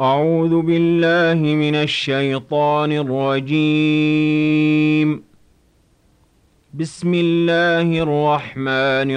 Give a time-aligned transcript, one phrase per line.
[0.00, 3.62] أعوذ بالله من الشيطان الرجيم.
[6.74, 9.10] بسم الله الرحمن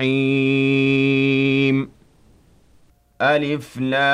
[0.00, 1.90] الرحيم.
[3.22, 4.04] ألف لام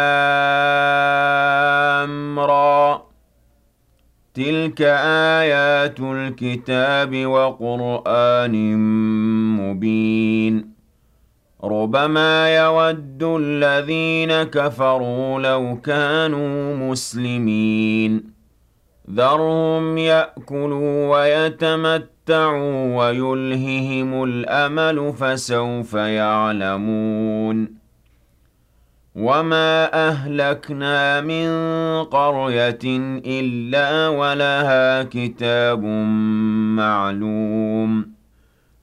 [2.40, 3.02] را.
[4.34, 4.82] تلك
[5.42, 8.76] آيات الكتاب وقرآن
[9.56, 10.75] مبين.
[11.68, 18.36] ربما يود الذين كفروا لو كانوا مسلمين
[19.10, 27.76] ذرهم ياكلوا ويتمتعوا ويلههم الامل فسوف يعلمون
[29.14, 31.48] وما اهلكنا من
[32.04, 32.78] قريه
[33.26, 35.82] الا ولها كتاب
[36.76, 38.15] معلوم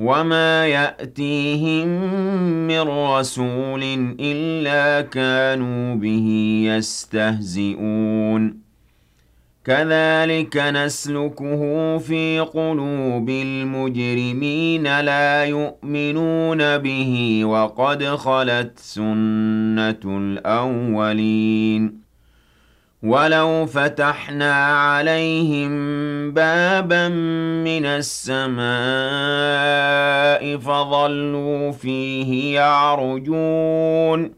[0.00, 1.88] وَمَا يَأْتِيهِم
[2.66, 3.82] مِّن رَّسُولٍ
[4.20, 6.28] إِلَّا كَانُوا بِهِ
[6.66, 8.60] يَسْتَهْزِئُونَ
[9.64, 21.99] كَذَٰلِكَ نَسْلُكُهُ فِي قُلُوبِ الْمُجْرِمِينَ لَا يُؤْمِنُونَ بِهِ وَقَدْ خَلَتْ سُنَّةُ الْأَوَّلِينَ
[23.02, 25.70] وَلَوْ فَتَحْنَا عَلَيْهِم
[26.32, 27.08] بَابًا
[27.64, 28.60] مِّنَ السَّمَاءِ
[30.56, 34.32] فَظَلُّوا فِيهِ يَعْرُجُونَ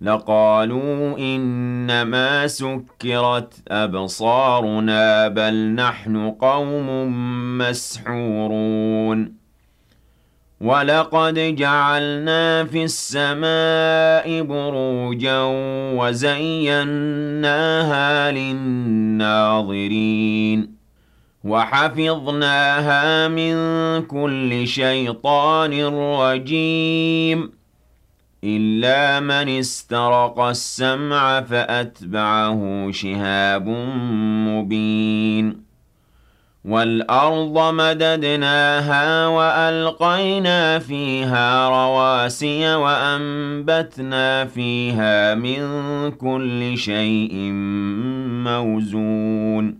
[0.00, 7.08] لَقَالُوا إِنَّمَا سُكِّرَتْ أَبْصَارُنَا بَلْ نَحْنُ قَوْمٌ
[7.58, 9.39] مَّسْحُورُونَ
[10.60, 15.40] وَلَقَدْ جَعَلْنَا فِي السَّمَاءِ بُرُوجًا
[15.96, 17.30] وَزَيَّنَّاهَا
[18.32, 19.80] لِلنَّاظِرِينَ
[21.44, 23.54] وَحَفِظْنَاهَا مِن
[24.06, 25.84] كُلِّ شَيْطَانٍ
[26.20, 27.52] رَّجِيمٍ
[28.44, 33.68] إِلَّا مَنِ اسْتَرَقَ السَّمْعَ فَأَتْبَعَهُ شِهَابٌ
[34.48, 35.69] مُّبِينٌ
[36.64, 45.60] وَالْأَرْضَ مَدَدْنَاهَا وَأَلْقَيْنَا فِيهَا رَوَاسِيَ وَأَنبَتْنَا فِيهَا مِن
[46.10, 47.34] كُلِّ شَيْءٍ
[48.44, 49.78] مَّوْزُونٍ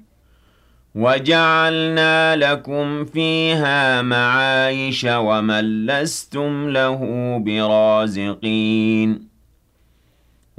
[0.95, 7.01] وَجَعَلْنَا لَكُمْ فِيهَا مَعَايِشَ وَمَن لَّسْتُمْ لَهُ
[7.47, 9.30] بِرَازِقِينَ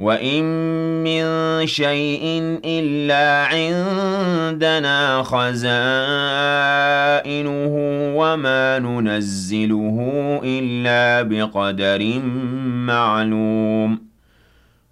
[0.02, 0.44] وَإِن
[1.04, 1.26] مِّن
[1.68, 2.24] شَيْءٍ
[2.66, 5.74] إِلَّا عِندَنَا خَزَائِنُهُ
[8.18, 9.98] وَمَا نُنَزِّلُهُ
[10.44, 12.20] إِلَّا بِقَدَرٍ
[12.90, 14.11] مَّعْلُومٍ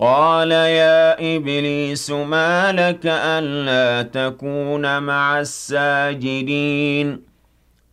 [0.00, 7.22] قَالَ يَا إِبْلِيسُ مَا لَكَ أَلَّا تَكُونَ مَعَ السَّاجِدِينَ؟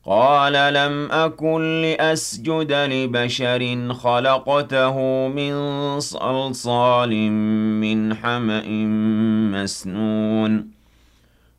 [0.05, 5.53] قَالَ لَمْ أَكُن لِّأَسْجُدَ لِبَشَرٍ خَلَقْتَهُ مِن
[5.99, 7.09] صَلْصَالٍ
[7.81, 8.69] مِّنْ حَمَإٍ
[9.51, 10.67] مَّسْنُونٍ.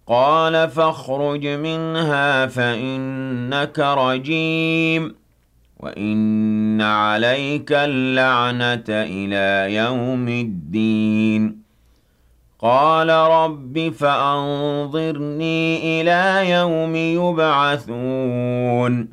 [0.06, 5.25] قَالَ فَاخْرُجْ مِنْهَا فَإِنَّكَ رَجِيمٌ.
[5.80, 11.62] وَإِنَّ عَلَيْكَ اللَّعْنَةَ إِلَىٰ يَوْمِ الدِّينِ
[12.58, 16.96] قَالَ رَبِّ فَأَنظِرْنِي إِلَىٰ يَوْمِ
[17.28, 19.08] يُبْعَثُونَ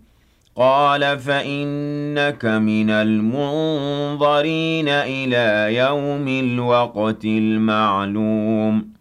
[0.56, 8.93] قَالَ فَإِنَّكَ مِنَ الْمُنظَرِينَ إِلَىٰ يَوْمِ الْوَقْتِ الْمَعْلُومِ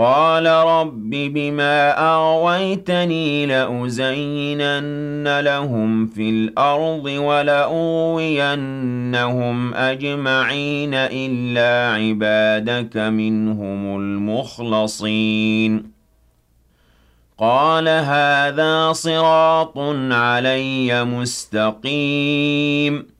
[0.00, 8.14] قَالَ رَبِّ بِمَا أَغْوَيْتَنِي لَأُزَيِّنَنَّ لَهُمْ فِي الْأَرْضِ وَلَأُغْوِيَنَّهُمْ
[9.74, 15.92] أَجْمَعِينَ إِلَّا عِبَادَكَ مِنْهُمُ الْمُخْلَصِينَ.
[17.38, 19.78] قَالَ هَٰذَا صِرَاطٌ
[20.10, 23.19] عَلَيَّ مُسْتَقِيمٌ.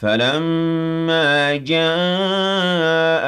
[0.00, 3.24] فَلَمَّا جَاءَ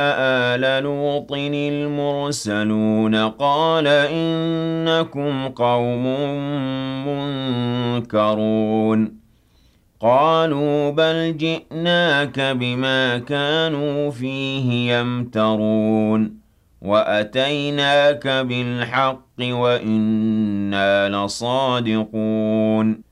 [0.56, 6.04] آلَ لُوطٍ الْمُرْسَلُونَ قَالَ إِنَّكُمْ قَوْمٌ
[7.06, 9.16] مُّنكَرُونَ.
[10.00, 16.34] قَالُوا بَلْ جِئْنَاكَ بِمَا كَانُوا فِيهِ يَمْتَرُونَ.
[16.82, 23.11] وَأَتَيْنَاكَ بِالْحَقِّ وَإِنَّا لَصَادِقُونَ.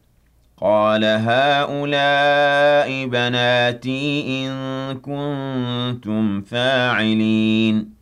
[0.61, 4.51] قال هؤلاء بناتي إن
[4.97, 7.93] كنتم فاعلين.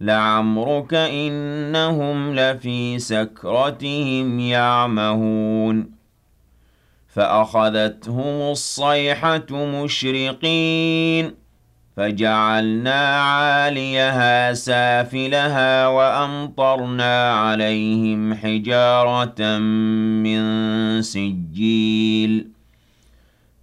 [0.00, 5.90] لعمرك إنهم لفي سكرتهم يعمهون.
[7.08, 11.45] فأخذتهم الصيحة مشرقين.
[11.96, 19.58] فَجَعَلْنَا عَالِيَهَا سَافِلَهَا وَأَمْطَرْنَا عَلَيْهِمْ حِجَارَةً
[20.22, 20.42] مِّن
[21.02, 22.46] سِجِّيلٍ.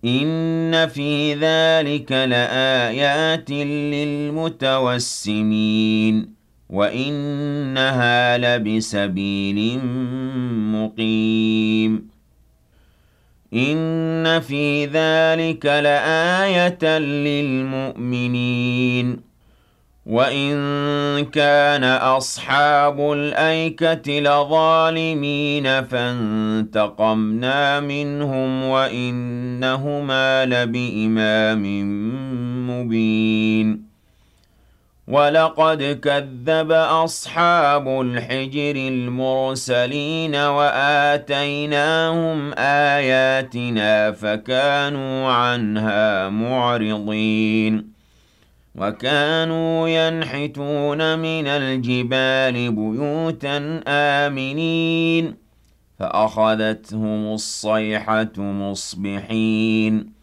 [0.06, 6.34] إِنَّ فِي ذَلِكَ لَآيَاتٍ لِّلْمُتَوَسِّمِينَ
[6.70, 9.80] وَإِنَّهَا لَبِسَبِيلٍ
[10.72, 12.13] مُّقِيمٍ.
[13.54, 18.54] إِنَّ فِي ذَلِكَ لَآيَةً لِّلْمُؤْمِنِينَ.
[20.06, 20.54] وَإِن
[21.26, 31.64] كَانَ أَصْحَابُ الْأَيْكَةِ لَظَالِمِينَ فَانتَقَمْنَا مِنْهُمْ وَإِنَّهُمَا لَبِإِمَامٍ
[32.70, 33.93] مُّبِينٍ.
[35.08, 41.74] وَلَقَدْ كَذَّبَ أَصْحَابُ الْحِجْرِ الْمُرْسَلِينَ وَآتَيْنَاهُمْ
[42.58, 47.94] آيَاتِنَا فَكَانُوا عَنْهَا مُعْرِضِينَ
[48.76, 55.36] وَكَانُوا يَنْحِتُونَ مِنَ الْجِبَالِ بُيُوتًا آمِنِينَ
[56.00, 60.23] فَأَخَذَتْهُمُ الصَّيْحَةُ مُصْبِحِينَ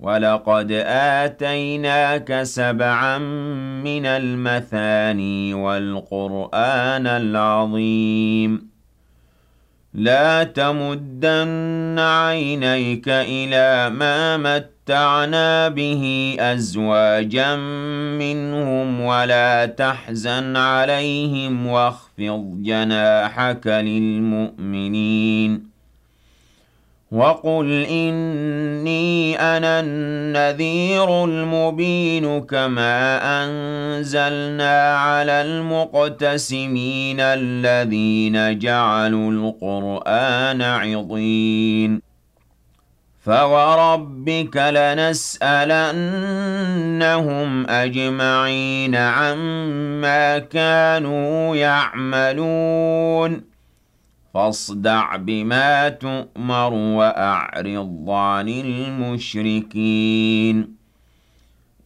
[0.00, 0.72] وَلَقَدْ
[1.22, 3.18] آتَيْنَاكَ سَبْعًا
[3.84, 8.68] مِّنَ الْمَثَانِي وَالْقُرْآنَ الْعَظِيمَ
[9.94, 17.56] لَا تَمُدَّنَّ عَيْنَيْكَ إِلَىٰ مَا مَتَّعْنَا بِهِ أَزْوَاجًا
[18.18, 25.68] مِّنْهُمْ وَلَا تَحْزَنْ عَلَيْهِمْ وَاخْفِضْ جَنَاحَكَ لِلْمُؤْمِنِينَ
[27.12, 42.00] وَقُلْ إِنِّي أَنَا النَّذِيرُ الْمُبِينُ كَمَا أَنزَلْنَا عَلَى الْمُقْتَسِمِينَ الَّذِينَ جَعَلُوا الْقُرْآنَ عِضِينَ
[43.24, 45.90] فَوَرَبِّكَ لَنَسْأَلَنَّهُمْ
[47.70, 53.47] أَجْمَعِينَ عَمَّا كَانُوا يَعْمَلُونَ
[54.34, 60.78] فاصدع بما تؤمر وأعرض عن المشركين.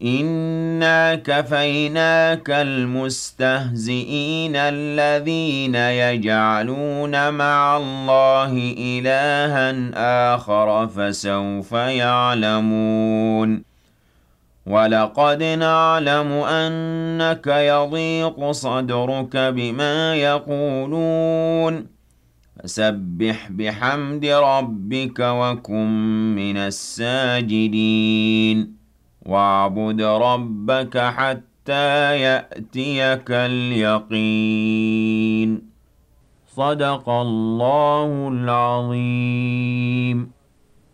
[0.02, 13.72] إنا كفيناك المستهزئين الذين يجعلون مع الله إلها آخر فسوف يعلمون.
[14.66, 21.91] وَلَقَدْ نَعْلَمُ أَنَّكَ يَضِيقُ صَدْرُكَ بِمَا يَقُولُونَ.
[22.62, 25.88] فسبح بحمد ربك وكن
[26.34, 28.76] من الساجدين.
[29.26, 34.52] واعبد ربك حتى يأتيك اليقين.
[36.56, 40.30] صدق الله العظيم.